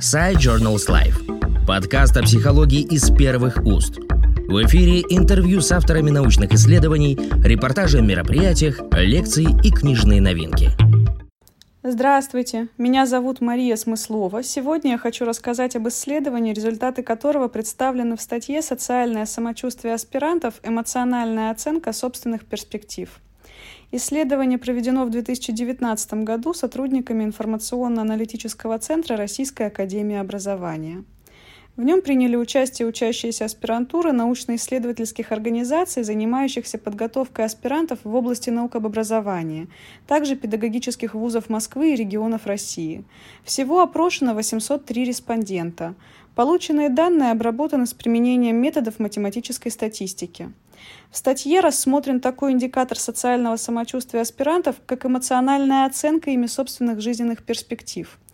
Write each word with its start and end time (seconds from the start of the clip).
Side 0.00 0.36
Journals 0.36 0.88
Life. 0.88 1.64
Подкаст 1.66 2.16
о 2.18 2.22
психологии 2.22 2.82
из 2.82 3.10
первых 3.10 3.64
уст. 3.64 3.96
В 3.96 4.62
эфире 4.66 5.00
интервью 5.08 5.62
с 5.62 5.72
авторами 5.72 6.10
научных 6.10 6.52
исследований, 6.52 7.18
репортажи 7.42 7.98
о 7.98 8.02
мероприятиях, 8.02 8.80
лекции 8.92 9.46
и 9.64 9.70
книжные 9.70 10.20
новинки. 10.20 10.70
Здравствуйте, 11.82 12.68
меня 12.76 13.06
зовут 13.06 13.40
Мария 13.40 13.76
Смыслова. 13.76 14.42
Сегодня 14.42 14.92
я 14.92 14.98
хочу 14.98 15.24
рассказать 15.24 15.76
об 15.76 15.88
исследовании, 15.88 16.52
результаты 16.52 17.02
которого 17.02 17.48
представлены 17.48 18.16
в 18.16 18.20
статье 18.20 18.60
«Социальное 18.60 19.24
самочувствие 19.24 19.94
аспирантов. 19.94 20.54
Эмоциональная 20.62 21.50
оценка 21.50 21.92
собственных 21.92 22.44
перспектив». 22.44 23.08
Исследование 23.92 24.58
проведено 24.58 25.04
в 25.04 25.10
2019 25.10 26.24
году 26.24 26.52
сотрудниками 26.54 27.22
информационно-аналитического 27.22 28.78
центра 28.80 29.16
Российской 29.16 29.68
академии 29.68 30.16
образования. 30.16 31.04
В 31.76 31.82
нем 31.82 32.00
приняли 32.00 32.36
участие 32.36 32.88
учащиеся 32.88 33.44
аспирантуры 33.44 34.10
научно-исследовательских 34.12 35.30
организаций, 35.30 36.02
занимающихся 36.02 36.78
подготовкой 36.78 37.44
аспирантов 37.44 37.98
в 38.02 38.14
области 38.14 38.48
наук 38.48 38.74
об 38.76 38.86
образовании, 38.86 39.68
также 40.06 40.36
педагогических 40.36 41.14
вузов 41.14 41.50
Москвы 41.50 41.92
и 41.92 41.96
регионов 41.96 42.46
России. 42.46 43.04
Всего 43.44 43.82
опрошено 43.82 44.34
803 44.34 45.04
респондента. 45.04 45.94
Полученные 46.36 46.88
данные 46.88 47.32
обработаны 47.32 47.86
с 47.86 47.94
применением 47.94 48.56
методов 48.56 49.00
математической 49.00 49.70
статистики. 49.70 50.52
В 51.10 51.16
статье 51.16 51.58
рассмотрен 51.58 52.20
такой 52.20 52.52
индикатор 52.52 52.96
социального 52.96 53.56
самочувствия 53.56 54.20
аспирантов, 54.20 54.76
как 54.86 55.04
эмоциональная 55.04 55.86
оценка 55.86 56.30
ими 56.30 56.46
собственных 56.46 57.00
жизненных 57.00 57.42
перспектив– 57.42 58.16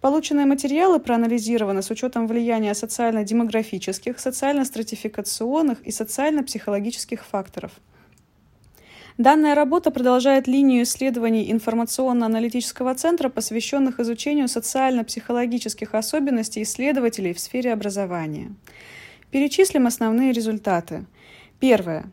Полученные 0.00 0.46
материалы 0.46 0.98
проанализированы 0.98 1.82
с 1.82 1.90
учетом 1.90 2.26
влияния 2.26 2.74
социально-демографических, 2.74 4.18
социально-стратификационных 4.18 5.82
и 5.82 5.90
социально-психологических 5.90 7.22
факторов. 7.22 7.72
Данная 9.18 9.54
работа 9.54 9.90
продолжает 9.90 10.46
линию 10.46 10.82
исследований 10.84 11.50
информационно-аналитического 11.50 12.94
центра, 12.94 13.28
посвященных 13.28 14.00
изучению 14.00 14.48
социально-психологических 14.48 15.94
особенностей 15.94 16.62
исследователей 16.62 17.34
в 17.34 17.40
сфере 17.40 17.72
образования. 17.72 18.54
Перечислим 19.30 19.86
основные 19.86 20.32
результаты. 20.32 21.04
Первое. 21.58 22.10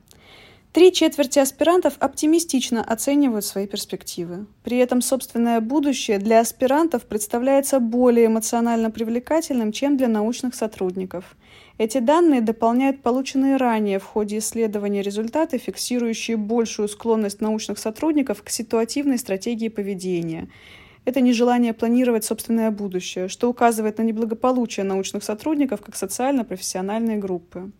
Три 0.78 0.94
четверти 0.94 1.40
аспирантов 1.40 1.96
оптимистично 1.98 2.84
оценивают 2.84 3.44
свои 3.44 3.66
перспективы. 3.66 4.46
При 4.64 4.78
этом 4.78 5.02
собственное 5.02 5.60
будущее 5.60 6.20
для 6.20 6.40
аспирантов 6.40 7.08
представляется 7.08 7.80
более 7.80 8.28
эмоционально 8.28 8.92
привлекательным, 8.92 9.72
чем 9.72 9.98
для 9.98 10.08
научных 10.08 10.54
сотрудников. 10.54 11.36
Эти 11.80 11.98
данные 11.98 12.42
дополняют 12.42 13.02
полученные 13.02 13.58
ранее 13.58 13.98
в 13.98 14.04
ходе 14.04 14.38
исследования 14.38 15.02
результаты, 15.02 15.58
фиксирующие 15.58 16.38
большую 16.38 16.90
склонность 16.90 17.42
научных 17.42 17.80
сотрудников 17.80 18.44
к 18.44 18.50
ситуативной 18.52 19.18
стратегии 19.18 19.70
поведения– 19.70 20.48
это 21.08 21.22
нежелание 21.22 21.72
планировать 21.72 22.26
собственное 22.26 22.70
будущее, 22.70 23.30
что 23.30 23.50
указывает 23.50 23.98
на 23.98 24.04
неблагополучие 24.04 24.84
научных 24.84 25.24
сотрудников 25.24 25.80
как 25.80 25.96
социально-профессиональные 25.96 27.16
группы. 27.16 27.72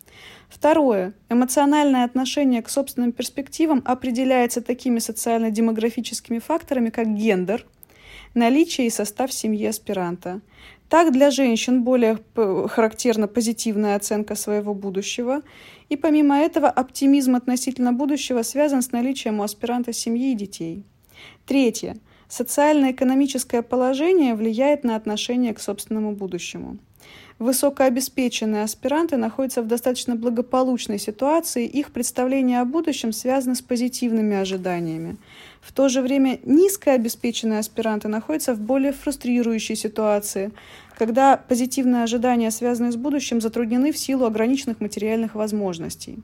Второе. 0.48 1.12
Эмоциональное 1.28 2.04
отношение 2.04 2.62
к 2.62 2.70
собственным 2.70 3.12
перспективам 3.12 3.82
определяется 3.84 4.62
такими 4.62 4.98
социально-демографическими 4.98 6.38
факторами, 6.38 6.88
как 6.88 7.14
гендер, 7.14 7.66
наличие 8.32 8.86
и 8.86 8.90
состав 8.90 9.30
семьи 9.30 9.66
аспиранта. 9.66 10.40
Так, 10.88 11.12
для 11.12 11.30
женщин 11.30 11.82
более 11.82 12.18
характерна 12.34 13.28
позитивная 13.28 13.96
оценка 13.96 14.36
своего 14.36 14.72
будущего, 14.72 15.42
и 15.90 15.96
помимо 15.96 16.38
этого 16.38 16.70
оптимизм 16.70 17.36
относительно 17.36 17.92
будущего 17.92 18.40
связан 18.40 18.80
с 18.80 18.90
наличием 18.90 19.40
у 19.40 19.42
аспиранта 19.42 19.92
семьи 19.92 20.32
и 20.32 20.34
детей. 20.34 20.86
Третье. 21.44 21.98
Социально-экономическое 22.28 23.62
положение 23.62 24.34
влияет 24.34 24.84
на 24.84 24.96
отношение 24.96 25.54
к 25.54 25.60
собственному 25.60 26.12
будущему. 26.12 26.78
Высокообеспеченные 27.38 28.64
аспиранты 28.64 29.16
находятся 29.16 29.62
в 29.62 29.68
достаточно 29.68 30.16
благополучной 30.16 30.98
ситуации, 30.98 31.66
их 31.66 31.92
представление 31.92 32.60
о 32.60 32.64
будущем 32.64 33.12
связано 33.12 33.54
с 33.54 33.62
позитивными 33.62 34.36
ожиданиями. 34.36 35.16
В 35.60 35.72
то 35.72 35.88
же 35.88 36.02
время 36.02 36.40
низкообеспеченные 36.44 37.60
аспиранты 37.60 38.08
находятся 38.08 38.54
в 38.54 38.60
более 38.60 38.92
фрустрирующей 38.92 39.76
ситуации, 39.76 40.50
когда 40.98 41.36
позитивные 41.36 42.02
ожидания, 42.02 42.50
связанные 42.50 42.90
с 42.90 42.96
будущим, 42.96 43.40
затруднены 43.40 43.92
в 43.92 43.98
силу 43.98 44.26
ограниченных 44.26 44.80
материальных 44.80 45.36
возможностей. 45.36 46.18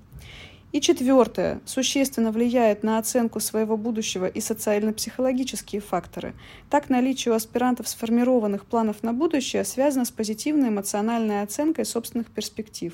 И 0.75 0.81
четвертое. 0.81 1.61
Существенно 1.67 2.33
влияет 2.33 2.83
на 2.83 2.99
оценку 2.99 3.39
своего 3.39 3.77
будущего 3.77 4.27
и 4.27 4.41
социально-психологические 4.41 5.81
факторы. 5.81 6.35
Так, 6.69 6.91
наличие 6.91 7.31
у 7.31 7.37
аспирантов 7.37 7.87
сформированных 7.87 8.67
планов 8.67 9.05
на 9.05 9.13
будущее 9.13 9.65
связано 9.65 10.05
с 10.05 10.11
позитивной 10.11 10.71
эмоциональной 10.71 11.43
оценкой 11.43 11.85
собственных 11.85 12.27
перспектив. 12.27 12.93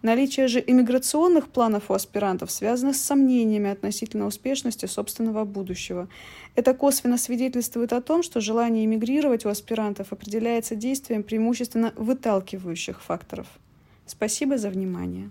Наличие 0.00 0.48
же 0.48 0.64
иммиграционных 0.66 1.48
планов 1.48 1.90
у 1.90 1.92
аспирантов 1.92 2.50
связано 2.50 2.94
с 2.94 3.02
сомнениями 3.02 3.68
относительно 3.68 4.24
успешности 4.24 4.86
собственного 4.86 5.44
будущего. 5.44 6.08
Это 6.54 6.72
косвенно 6.72 7.18
свидетельствует 7.18 7.92
о 7.92 8.00
том, 8.00 8.22
что 8.22 8.40
желание 8.40 8.86
эмигрировать 8.86 9.44
у 9.44 9.50
аспирантов 9.50 10.14
определяется 10.14 10.74
действием 10.74 11.22
преимущественно 11.22 11.92
выталкивающих 11.98 13.02
факторов. 13.02 13.46
Спасибо 14.06 14.56
за 14.56 14.70
внимание. 14.70 15.30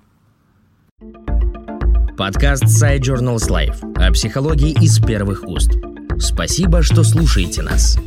Подкаст 2.19 2.65
Side 2.65 2.99
Journals 2.99 3.49
Life 3.49 3.77
о 3.95 4.11
психологии 4.11 4.71
из 4.83 4.99
первых 4.99 5.47
уст. 5.47 5.71
Спасибо, 6.19 6.81
что 6.81 7.05
слушаете 7.05 7.61
нас. 7.61 7.97